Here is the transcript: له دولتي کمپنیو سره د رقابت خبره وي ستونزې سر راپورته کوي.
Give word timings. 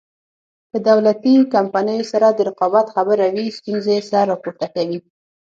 له 0.71 0.77
دولتي 0.89 1.35
کمپنیو 1.55 2.09
سره 2.11 2.27
د 2.31 2.39
رقابت 2.49 2.87
خبره 2.95 3.25
وي 3.33 3.45
ستونزې 3.57 3.97
سر 4.09 4.23
راپورته 4.31 4.67
کوي. 4.75 4.99